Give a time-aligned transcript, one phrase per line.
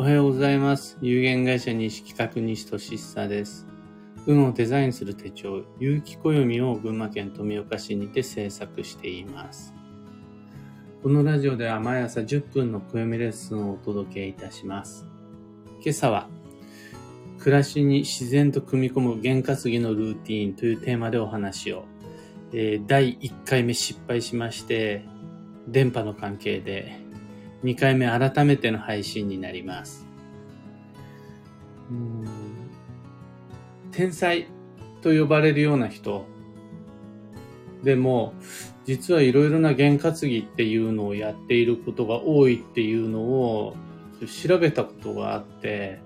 [0.00, 0.96] おはようございます。
[1.00, 3.66] 有限会社西企画西俊久です。
[4.26, 9.74] 運をデザインする手帳、有機暦を群馬県富岡市にて制作しています。
[11.02, 15.04] このラジオでは毎朝10分の暦レッスンをお届けいたします。
[15.84, 16.28] 今朝は、
[17.40, 21.86] 暮らしに自然と組み込む験担ぎのルーティーンというテーマでお話を。
[22.52, 25.04] えー第1回目失敗しまして、
[25.66, 27.07] 電波の関係で
[27.64, 30.06] 2回目改めての配信になります。
[33.92, 34.46] 天才
[35.02, 36.26] と呼ばれるような人
[37.82, 38.34] でも、
[38.84, 43.76] 実はいろいろな験担ぎっていうのをやっていることが多いっていうのを
[44.26, 46.00] 調べたことがあって、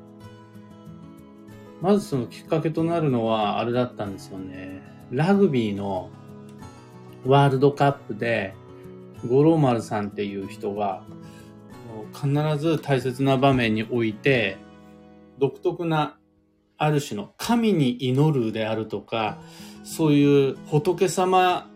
[1.81, 4.83] まずそのきっかけとなるのはあれだったんですよね。
[5.11, 6.11] ラグビーの
[7.27, 8.55] ワールドカップで、
[9.29, 11.05] 五郎丸さんっていう人が、
[12.13, 12.29] 必
[12.59, 14.57] ず大切な場面において、
[15.39, 16.19] 独特な
[16.79, 19.39] ある種の神に祈るであるとか、
[19.85, 21.69] そういう仏様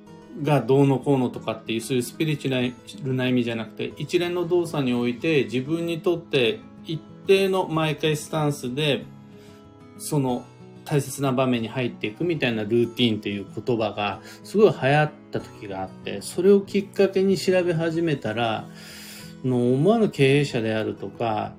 [0.43, 9.05] がどうのこうのとかっていう、そういうスピリチュアルな意味じゃなくて、一連の動作において自分にとって一定の毎回スタンスで、
[9.99, 10.45] その
[10.85, 18.69] 大切な場面に入っていくみたいなルーティーンっていう言葉がすごい流行った時があって、それをきっかけに調べ始めたら、
[19.47, 21.55] の思わぬ経営者であるとか、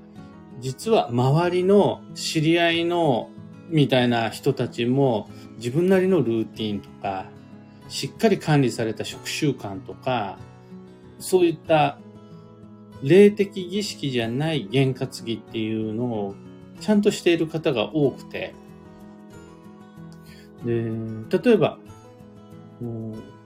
[0.59, 3.29] 実は周りの知り合いの
[3.69, 7.25] みたいな人たちも自分なりのルーティンとか、
[7.89, 10.37] しっかり管理された食習慣とか、
[11.19, 11.99] そういった
[13.03, 16.35] 霊的儀式じゃない験担ぎっていうのを
[16.79, 18.53] ちゃんとしている方が多くて、
[20.65, 20.91] で
[21.43, 21.77] 例えば、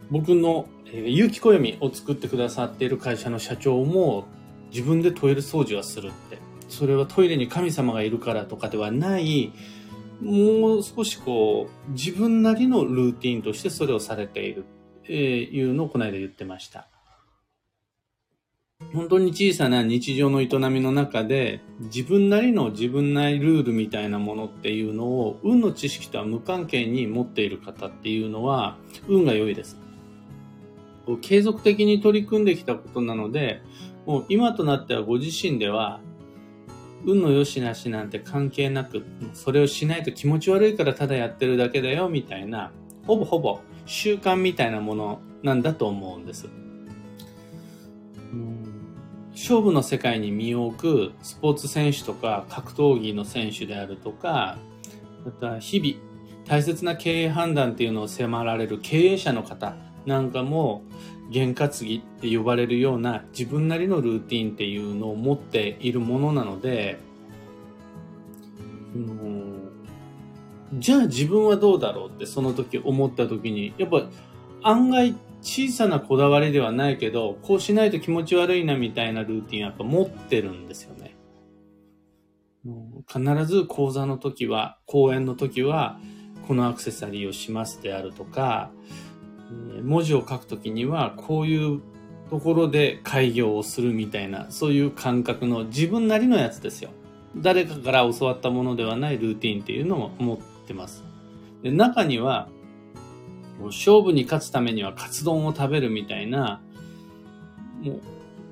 [0.10, 4.26] 僕のえー有機暦を作ってくださっている会社の社長も
[4.72, 6.40] 自分でトイレ掃除はするって。
[6.72, 9.52] それはトイレに神様がいるからとかではない、
[10.22, 14.64] もう少しこう、自分なりのルーティンとしてそれをされている、
[15.04, 16.88] えーいうのをこの間言ってました。
[18.94, 29.78] 本当に小さな日常の営みの中で自分なりの自分なりルールみたいなものっていうのを運の知識とは無関係に持っている方っていうのは運が良いです。
[31.22, 33.62] 継続的に取り組んできたことなので、
[34.06, 36.00] もう今となってはご自身では
[37.06, 39.04] 運の良しなしなんて関係なく、
[39.34, 42.72] それをしないと気持ち悪いからただやってるだけだよみたいな、
[43.06, 46.48] ほぼほぼ習慣みたいなものなんだと思うんです。
[49.34, 54.58] 勝負の世界に身を置くスポーツ選手とか格闘技の選手であるとか、
[55.26, 56.12] また日々
[56.46, 59.76] 大切な経営判断っていうのを迫られる経営者の方
[60.06, 60.84] なんかも
[61.32, 67.00] 験担ぎって呼ばれるような自分なりのルーティンっていうのを持っているものなので、
[68.96, 69.72] うん
[70.74, 74.08] じゃあ自分はどうだろうってその時思った時に、やっぱ
[74.64, 81.18] 案外小さなこだわりではないけど、こうしないと気持ち悪いなみたいなルーティンやっぱ持ってるんですよね。
[83.08, 86.00] 必ず講座の時は、講演の時は、
[86.48, 88.72] このアクセサリーをしますであるとか、
[89.84, 91.82] 文字を書くときには、こういう
[92.30, 96.92] ところで開業をするみたいな、そういう感覚の自分なりのやつですよ。
[97.36, 101.04] 誰かから教わったものではないルーティンっていうのも持ってます。
[101.64, 102.48] で中には、
[103.66, 106.62] 勝負に勝つためにはカツ丼を食べるみたいな、
[107.82, 108.02] もう、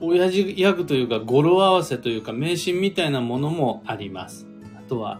[0.01, 4.47] 親父ギャグというか語呂合わせというか迷信みたいなものもあります。
[4.77, 5.19] あとは、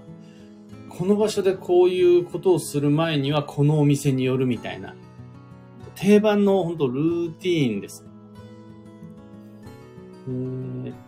[0.89, 4.95] この場所でこういうことをする前にはこのお店に寄るみたいな。
[5.99, 8.05] 定番の本当ルーティーンです。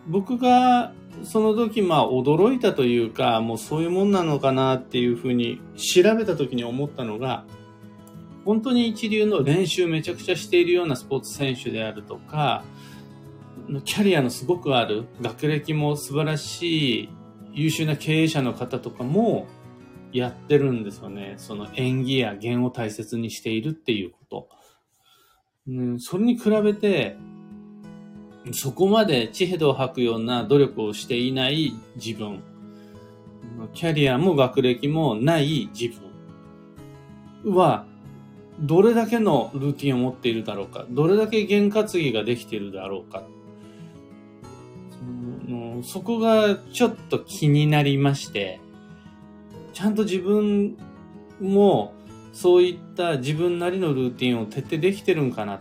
[0.07, 0.93] 僕が
[1.23, 7.45] その時まあ驚いたというか、もうそういうもんなのかなっていうふうに調べた時に思ったのが、
[8.43, 12.63] 本当に一流の練習めちゃくちゃしているようなスポーツ選手であるとか、
[13.85, 17.09] キャリアのすごくある、学歴も素晴らしい
[17.53, 19.47] 優秀な経営者の方とかも
[20.11, 21.35] やってるんですよね。
[21.37, 24.60] その演技や弦を大切にしているっていうこと。
[25.67, 27.17] うん、それに比べて、
[28.51, 32.41] そこまで地ヘドを吐くような努力をしていない自分。
[33.73, 35.93] キャリアも学歴もない自
[37.43, 37.85] 分は、
[38.59, 43.23] どれだけのルーティンを持っているだろうか、どれだけ験担ぎができているだろうか、
[45.47, 48.59] そのそこがちょっと気になりまして、
[49.73, 50.77] ちゃんと自分
[51.39, 51.93] も
[52.33, 55.59] そういった自分なりのルーティンを徹底できてるんかなっ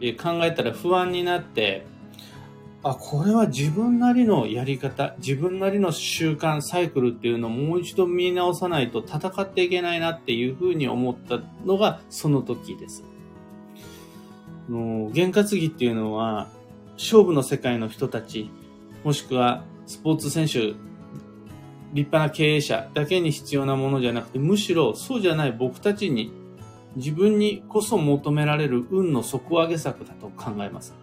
[0.00, 1.86] て考えたら不安になって、
[2.82, 13.04] あ、これは自分なりのやり方、自分なりの習慣、サイクルっていうのをもう一度見直さないと戦っていけないなっていうふうに思ったのがその時です。
[14.68, 16.48] の験担ぎっていうのは、
[16.96, 18.50] 勝負の世界の人たち、
[19.04, 20.74] もしくはスポーツ選手、
[21.92, 26.32] 立派な経営者だけに必要なものじゃなくて、むしろそうじゃない僕たちに、
[26.96, 30.94] 自分にこそ求められる運の底上げ策だと考えます。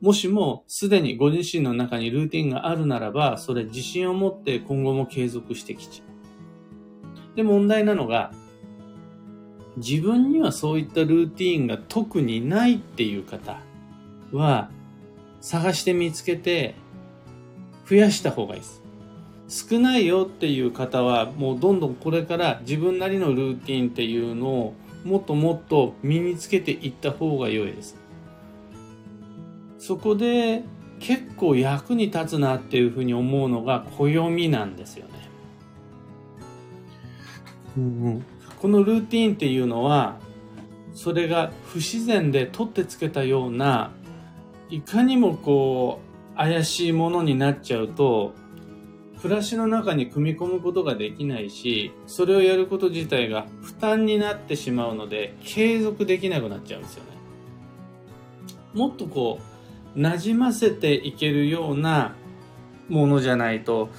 [0.00, 6.04] もしもすでにご自身の中にルーティンがあるならば、それ自信を持って今後も継続してきちゃ
[7.32, 7.36] う。
[7.36, 8.32] で、問題なのが、
[9.76, 13.60] 自分にはそういったルーティンが特にないっていう方
[14.32, 14.70] は、
[15.40, 16.74] 探して見つけて
[17.92, 18.82] 増やした方がいいです。
[19.68, 24.74] 少ないよっていう方は、もうどんどんこれから自分なりのルーティンっていうのを
[25.04, 27.98] もっともっと身につけていった方が良いです。
[29.78, 30.64] そこで
[31.00, 35.12] 結構役に立つなっていうふうに思うのが暦なんですよね。
[37.76, 38.24] うんうん、
[38.58, 40.16] このルーティンっていうのは
[40.94, 43.90] それが不自然で取ってつけたような
[44.70, 48.34] いかにもこう怪しいものになっちゃうと
[49.20, 57.10] 暮らしの中に組み込むことができないしそれをやること自体が負担になってしまうので継続できなくなっちゃうんですよね。
[58.74, 59.52] もっとこう
[59.98, 62.14] 馴染ませていけるような
[62.88, 63.90] ものじゃないと、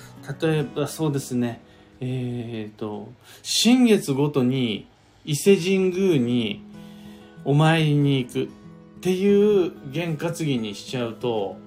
[0.42, 1.62] 例えばそうですね、
[2.00, 4.88] えっ、ー、と、新月ごとに
[5.26, 6.64] 伊勢神宮に
[7.46, 8.48] お参りに行くっ
[9.02, 11.58] ていう験担ぎにしちゃうと、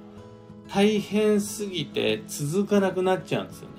[0.68, 3.74] 大変すぎて続かなくなっちゃうんですよね。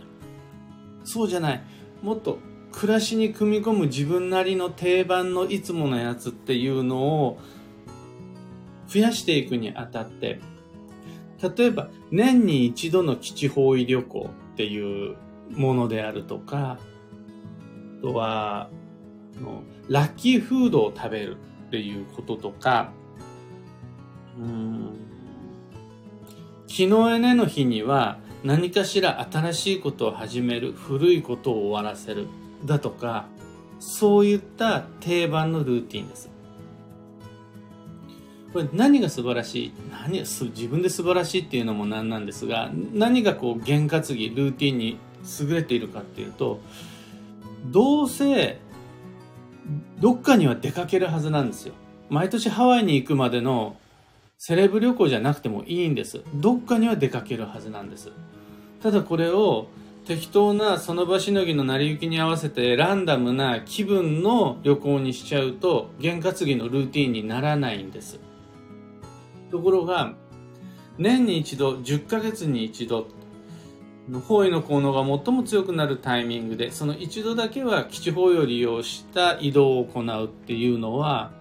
[1.03, 1.63] そうじゃない。
[2.01, 2.39] もっと
[2.71, 7.39] 暮らしに組み込む自分なりの定番のいつものやつっていうのを
[8.87, 10.39] 増やしていくにあたって、
[11.41, 15.15] 例えば年に一度の基地方位旅行っていう
[15.51, 16.79] ものであるとか、
[17.99, 18.69] あとは、
[19.89, 21.37] ラッキーフードを食べる
[21.67, 22.91] っていうこととか、
[24.39, 25.06] うん
[26.67, 32.27] 気のエネの日には何かしら新しいことを始める、古いことを終わらせる、
[32.65, 33.25] だとか、
[33.79, 36.29] そういった定番のルーティンです。
[38.53, 39.73] これ何が素晴らしい？
[39.91, 44.97] 何自分で素晴らしいっていうのもなんなんですが何がこう験担ぎルーティンに
[45.41, 46.61] 優れているかっていうと
[47.65, 48.59] どうせ
[49.99, 51.73] どっかには出かけるはずなんですよ
[52.09, 53.75] 毎年ハワイに行くまでの
[54.37, 56.21] セレブ旅行じゃなくてもいいんです。
[56.35, 58.11] どっかには出かけるはずなんです。
[58.81, 59.67] ただこれを
[60.05, 68.19] 適当なその場しのぎの成り行きに合わせてランダムな気分の旅行にしちゃうと験担ぎのルーティンにならないんです。
[69.51, 70.13] ところが、
[70.97, 73.07] 年に一度、10ヶ月に一度、
[74.09, 81.31] の方位の効能が最も強くなるタイミングで、その一度だけは基地方位を利用した移動を行うっていうのは、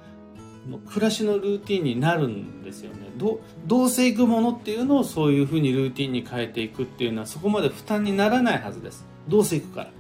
[0.88, 3.08] 暮らしのルーティンになるんですよね。
[3.16, 9.06] どどうせ行くものっていうのをそういうふうにルーティンに変えていくっていうのはそこまで負担にならないはずです。
[9.28, 9.90] どうせ行くから。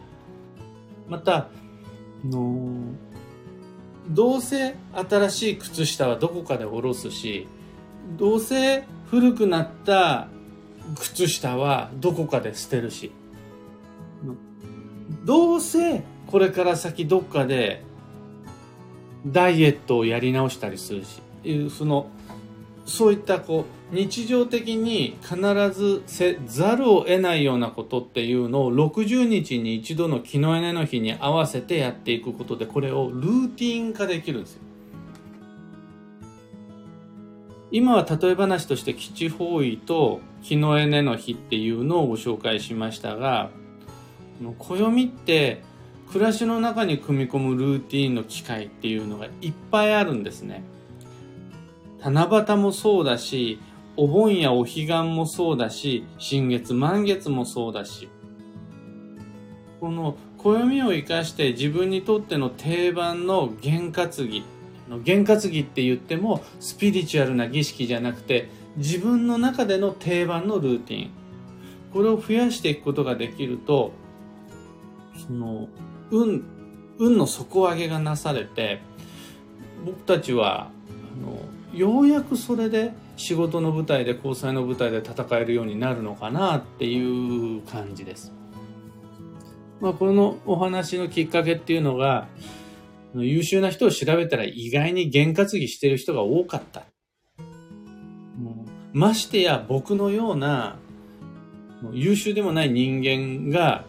[1.08, 1.48] また、
[2.24, 2.58] の
[4.08, 7.46] どうせ新しい靴下はどこかで下ろすし、
[8.18, 10.28] どうせ古くなった
[10.98, 13.12] 靴下はどこかで捨てるし、
[15.24, 17.82] どうせこれから先どっかで
[19.26, 21.20] ダイエットをやり直したりするし、
[21.70, 22.08] その、
[22.84, 25.36] そういったこう、日常的に必
[25.72, 34.62] ずせざるを得ないようなことっていうのを60日に一度の気のエネの日に合わせてやっていくことで、これをルーティン化できるんですよ。
[37.72, 43.50] 今は例え話として基地方位と日のエネの日っていうのをご紹介しましたが
[44.58, 45.62] 暦って
[46.12, 50.62] 暮らしの中に組み込むルーティンの機会っていうのがいっぱいあるんですね。
[52.00, 53.58] 七夕もそうだし
[53.96, 58.08] お盆やお彼岸もそうだし新月満月もそうだし。
[59.80, 64.42] この暦を生かして自分にとっての定番の験担ぎ
[65.04, 71.10] 験担ぎって言ってもスピリチュアルな儀式じゃなくて自分の中での定番のルーティン。
[71.92, 73.92] これを増やしていくことができると
[75.26, 75.68] その
[76.10, 76.44] 運
[76.98, 78.80] 運の底上げがなされて
[79.84, 80.70] 僕たちはあ
[81.24, 88.32] のようやくそれで仕事の舞台で交際の舞台で戦えるようになるのかなっていう感じです。
[89.80, 92.28] まあ、このお話のきっかけっていうのが
[93.14, 96.84] 優秀な人を調べたら意外に験担ぎしてる人が多かった。
[98.92, 100.78] ましてや僕のような
[101.92, 103.84] 優秀でもない人間が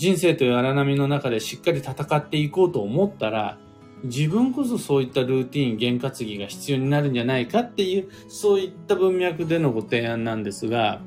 [0.00, 3.58] 人生という荒波の中でしっかり戦っていこうと思ったら
[4.04, 11.02] 自分こそそういったルーティン、験担ぎが必要になるんじゃないかっていう、そういった文脈でのご提案なんですが、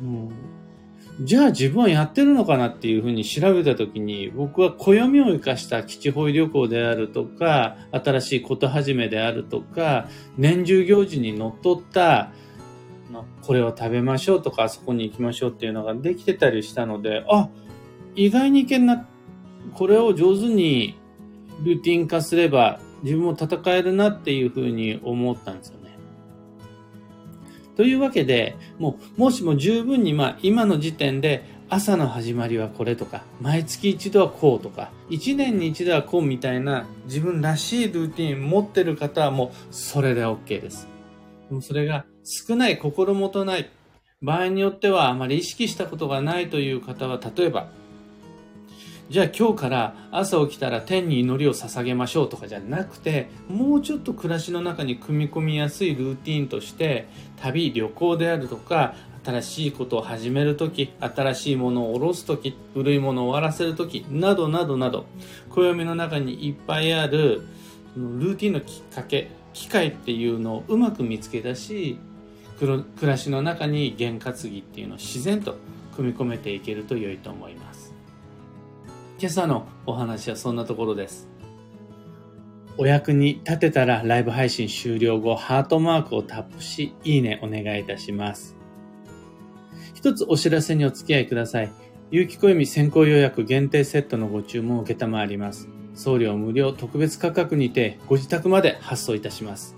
[0.00, 0.30] うん。
[1.20, 12.32] じゃあ自分はやってるのかなっていうふうに調べたときに、僕は暦を生かした基地方位旅行であるとか、新しいこと始めであるとか、年中行事にのっとった、
[13.42, 17.48] これを食べましょうとか、あそこに行きましょうっていうのができてたりしたので、あ、
[18.16, 19.06] 意外にいけんな、
[19.74, 20.98] これを上手に
[21.62, 25.96] ルーティン化すれば自分も戦えるなっていうふうに思ったんですよね。
[27.76, 40.88] というわけで、もう、もしも十分に、まあ、今の時点で、朝の始まりはこれとか、毎月一度はこうとか、一年に一度はこうみたいな自分らしいルーティン持ってる方はもうそれで OK です。
[41.48, 43.68] でもそれが少ない、心もとない、
[44.22, 47.68] 場合によってはあまり意識したことがないという方は、例えば
[49.08, 58.96] じゃあ今日から朝起きたら天に祈りを捧げましょうとかじゃなくてもうちょっと暮らしの中に組み込みやすいルーティンとして旅旅行であるとか
[59.26, 65.06] 新しいことを始めるとき、新しいものを下ろすとき、古いものを終わらせるとき、などなどなど、
[65.50, 67.42] 暦の中にいっぱいある
[67.96, 71.98] ルーティンのきっかけ、機会っていうのをうまく見つけ出し、
[72.60, 75.56] 暮らしの中に験担ぎっていうのを自然と
[75.96, 77.75] 組み込めていけると良いと思います。
[79.18, 81.26] 今朝のお話はそんなところです。
[82.76, 88.56] お役に立てたらライブ配信終了後、ハートマークをタップし、いいねお願いいたします。
[89.94, 91.72] 一つお知らせにお付き合いください。
[92.10, 95.70] 有機小読み先行予約限定セットのご注文を受けたまわります。
[95.94, 99.76] 送料無料特別価格にてご自宅まで発送いたします。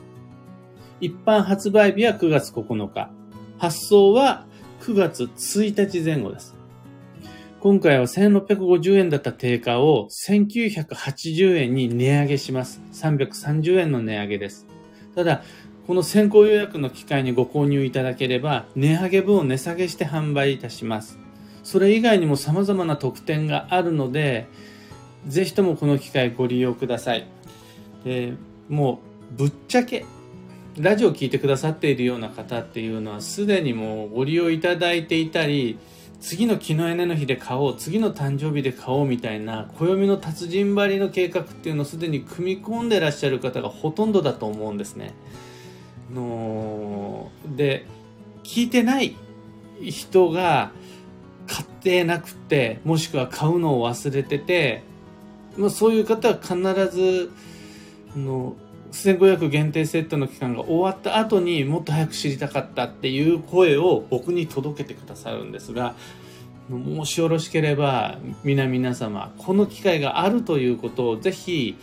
[1.00, 3.12] 一般発売日は9月9日。
[3.56, 4.46] 発送は
[4.80, 6.57] 9月1日前後です。
[7.60, 12.80] 今回は1650円だった定価を1980円に値上げします。
[12.92, 14.68] 330円の値上げです。
[15.16, 15.42] ただ、
[15.88, 21.18] この先行予約の機会にご購入いただければ、値上げ分を値下げして販売いたします。
[21.64, 24.46] それ以外にも様々な特典があるので、
[25.26, 27.26] ぜひともこの機会ご利用ください。
[28.04, 28.34] で
[28.68, 29.00] も
[29.34, 30.04] う、ぶっちゃけ、
[30.78, 35.76] ラジオを聴いてくださっているような方っていうのは、すでにもうご利用いただいていたり、
[36.20, 45.14] 次の木のエネの日で買おう次の誕生日で買おうみたいな暦の達人張りの計画っていうのをすでに組み込んでらっしゃる方がほとんどだと思うんですね。
[46.12, 47.86] ので
[48.42, 49.14] 聞いてない
[49.82, 50.72] 人が
[51.46, 54.82] 買ってなくてもしくは買うのを忘れてて、
[55.56, 56.56] まあ、そういう方は必
[56.94, 57.30] ず
[58.16, 58.56] の
[58.92, 65.94] 1500限定セットの期間が終わった後にもっと早く知りたかったっていう声を僕に届けてくださるんですが、
[66.68, 71.76] もしよろしければ皆皆様、この機会があるということをぜひ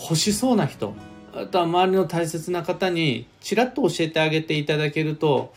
[0.00, 0.94] 欲しそうな人、
[1.34, 5.52] あとは周りの大切な方にちらっと教えてあげていただけると、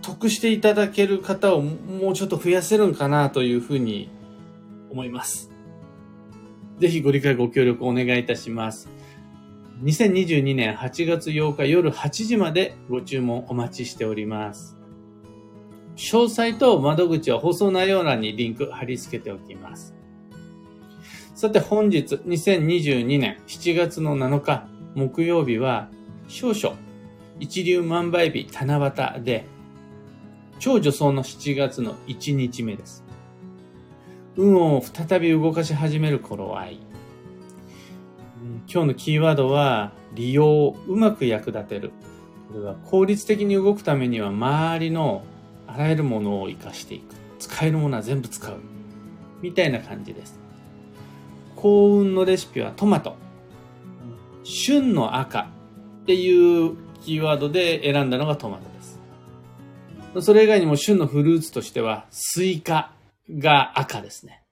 [0.00, 4.08] 得していただける方をもうちょっと増やせるんかなというふうに
[4.90, 5.50] 思います。
[6.78, 8.97] ぜひご理解ご協力お願いいたします。
[9.82, 14.76] 2022年8月8日夜8時までご注文お待ちしております。
[15.94, 19.94] 詳細と窓口は放送内容欄にリンク貼り付けておきます。
[21.36, 24.66] さて本日2022年7月の7日
[24.96, 25.88] 木曜日は
[26.26, 26.76] 少々
[27.38, 29.46] 一流万倍日七夕で
[30.58, 33.04] 超女装の7月の1日目です。
[34.36, 36.87] 運を再び動かし始める頃合い。
[38.70, 41.90] 今日のキーワードは、利用をうまく役立てる。
[42.52, 45.24] これは効率的に動くためには、周りの
[45.66, 47.14] あらゆるものを活かしていく。
[47.38, 48.56] 使えるものは全部使う。
[49.40, 50.38] みたいな感じです。
[51.56, 53.16] 幸運のレシピはトマト。
[54.44, 55.48] 旬の赤
[56.02, 58.64] っていうキーワードで選んだのがトマト
[60.14, 60.26] です。
[60.26, 62.92] それ以外にも旬のフルーツとしては、スイカ
[63.30, 64.42] が赤ですね。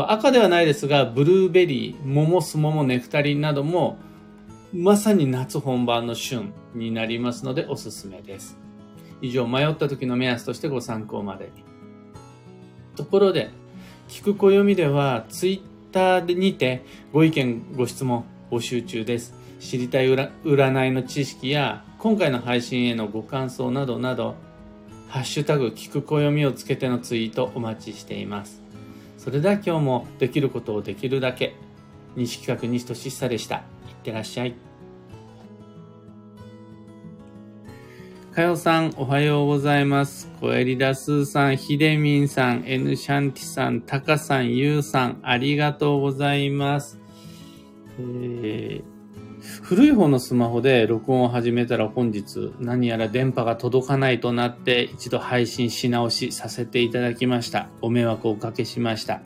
[0.00, 3.98] 赤ではないですが、ブルーベリー、桃、スモモ、ネクタリンなども、
[4.72, 8.58] まさに夏本番の旬になりますのでおすすめです。
[9.22, 11.64] 以上、迷った時の目安としてご参考までに。
[12.96, 13.50] ところで、
[14.08, 19.34] 聞く暦では、ツイッターにてご意見、ご質問募集中です。
[19.60, 24.34] 知りたい占いの知識や、今回の配信へのご感想などなど、
[25.08, 28.65] ハッシュタグ聞く暦をつけてのツイートお待ちしています。
[29.26, 31.56] それでは今日もできることをできるだけ
[32.14, 33.62] 西企画西俊久でしたいっ
[34.04, 34.54] てらっしゃい
[38.32, 40.30] かよさん、おはようございます。
[40.40, 47.00] 小エリラスーさん、ひでみんさん、エヌシャンティさん、タカさん、ゆうさん、ありがとうございます。
[47.98, 48.95] えー
[49.62, 57.68] 古い方のスマホで録音を始めたら本日何やら電波が届かないとなって一度配信し直しさせていただきました。
[57.82, 59.20] お迷惑をおかけしました。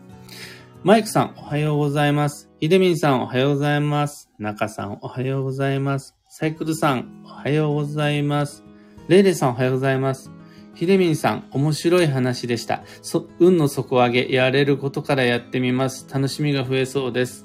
[0.82, 2.50] マイクさん、おはようございます。
[2.58, 4.30] ひでみんさん、おはようございます。
[4.38, 6.16] 中さん、おはようございます。
[6.28, 8.64] サイクルさん、おはようございます。
[9.08, 10.30] レイレイさんおはようございます。
[10.74, 12.82] ひでみんさん、面白い話でした。
[13.02, 16.06] そ、運の底上げ、やれることからやってみます。
[16.10, 17.44] 楽しみが増えそうです。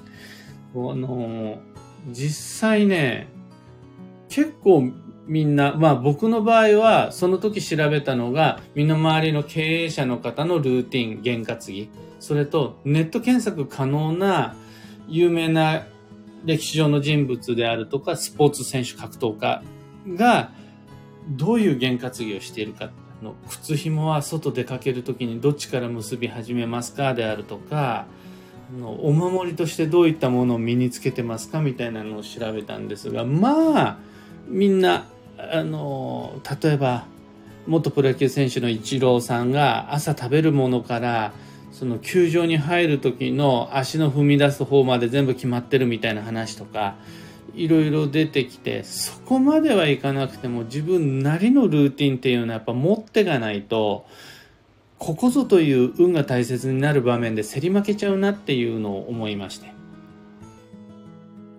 [0.74, 1.58] あの、
[2.06, 3.28] 実際ね、
[4.28, 4.92] 結構
[5.26, 11.90] みんな、まあ僕の場合は、その時調べたのが、身の回りの経営者の方のルーティン、験担ぎ。
[12.20, 14.56] それと、ネット検索可能な
[15.08, 15.86] 有名な
[16.44, 19.62] 歴史上の人物であるとか、スポーツ選手格闘家
[20.08, 20.52] が、
[21.28, 28.06] どういう験担ぎをしているかの靴紐は外出かける時にどっちから結び始めますかであるとか
[28.72, 33.98] のお守りとしてどういったものを身につけてますかみたいなのを調べたんですがまあ
[34.48, 35.06] みんな
[35.38, 37.06] あの例えば
[37.66, 41.32] 元プロ野球選手のイチローさんが朝食べるものから
[41.72, 46.96] その球場に入る時の足の踏み出す方まで全部決まってるみたいな話とか
[47.56, 54.06] いろいろ出てきて、そこまではいかなくても自分なりのルーティンっていうのはやっぱ持ってかないと、
[54.98, 59.72] ここぞという運が大切になる場面で競り負けちゃうなっていうのを思いまして。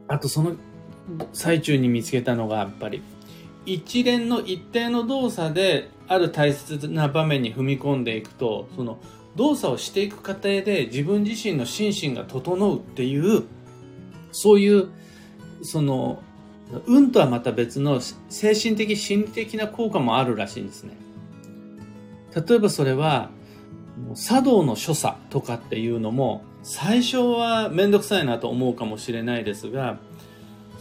[0.08, 0.56] あとその
[1.34, 3.02] 最中に見つけたのがやっぱり、
[3.66, 9.00] 一連の一定の動作である大切な場面に踏み込んでいくと、その
[9.36, 13.44] 動作をしていく過程で自分自身の心身が整うっていう、
[14.32, 14.90] そういう
[15.62, 16.24] その
[16.86, 20.96] 運とはまた別の精神的心理的な効果もあるらしいんですね
[22.46, 23.30] 例えばそれは
[24.16, 29.98] 茶道の所作とかっていうのも最初は面倒くさいなと思うかもしれないですが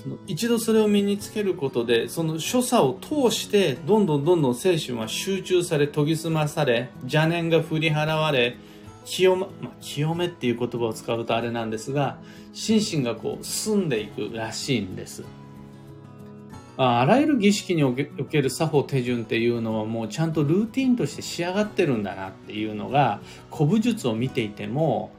[0.03, 8.57] その一度それを身につけることでその所作を通してどんどんどんどん精神は集中され研ぎ澄まされ邪念が振り払われ
[9.05, 12.19] 清,、ままあ、清めっていう言葉を使うとあれなんですが
[12.53, 15.23] 心身がこう澄んでいくらしいんです。
[16.77, 18.07] あらゆる儀式におけ
[18.43, 25.11] る作法手順っていうのはもうちゃんとルーティンとして仕上がってるんだなっていうのが古武術を見ていても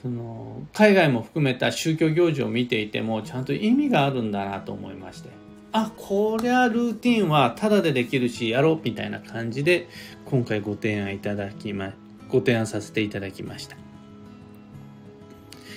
[0.00, 5.30] その海外も含めた宗教行事を見ていてもちゃんと意味があるんだなと思いまして
[5.72, 9.88] あこりゃルーティンはタダでできるしやろうみたいな感じで
[10.24, 11.92] 今回ご提案いただきま
[12.28, 13.76] ご提案させていただきました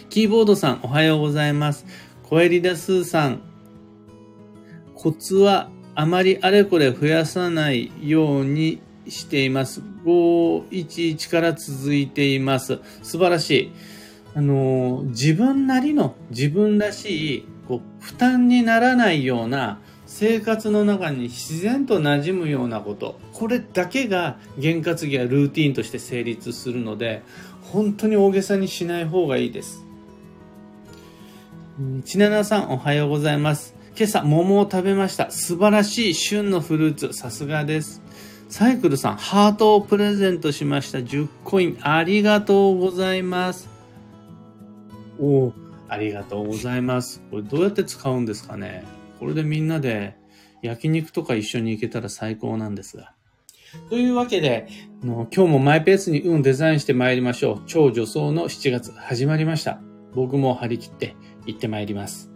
[0.10, 1.86] キーボードさん、おはようございます。
[2.24, 3.41] コエリダスーさん、
[4.99, 9.81] コツはあまりあれこれ増やさないようにしています。
[10.05, 12.79] 511から続いています。
[13.01, 13.71] 素晴らしい。
[14.35, 23.19] あの、自分なりの自分らしい、こう、負担にならないような生活の中に自然と馴染むようなこと。
[23.31, 27.23] これだけが験担ぎやルーティンとして成立するので、
[27.62, 29.85] 本当に大げさにしない方がいいです。
[32.03, 33.79] ちななさんおはようございます。
[33.99, 35.29] 今朝桃を食べました。
[35.29, 37.12] 素晴らしい旬のフルーツ。
[37.12, 38.01] さすがです。
[38.47, 40.99] サイクルさん、ハートをプレゼントしました。
[40.99, 41.77] 10コイン。
[41.81, 43.67] ありがとうございます。
[45.19, 45.53] おお、
[45.89, 47.21] ありがとうございます。
[47.29, 48.85] これどうやって使うんですかね
[49.19, 50.15] これでみんなで
[50.62, 53.12] 焼肉とか一緒に行けたら最高なんですが。
[53.89, 54.69] というわけで、
[55.03, 57.63] 今日もマイペースに運をデザインして参りましょう。
[57.67, 59.81] 超女装の7月始まりました。
[60.15, 62.29] 僕も張り切って行ってまいります。